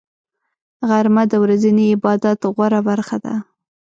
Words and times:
غرمه 0.89 1.23
د 1.31 1.33
ورځني 1.43 1.85
عبادت 1.95 2.39
غوره 2.55 2.81
برخه 2.89 3.17
ده 3.25 3.33